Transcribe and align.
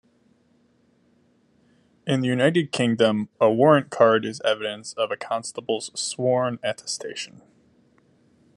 In 2.07 2.21
the 2.21 2.27
United 2.27 2.71
Kingdom, 2.71 3.29
a 3.39 3.51
warrant 3.53 3.91
card 3.91 4.25
is 4.25 4.41
evidence 4.41 4.93
of 4.93 5.11
a 5.11 5.15
constable's 5.15 5.91
sworn 5.93 6.57
attestation. 6.63 7.43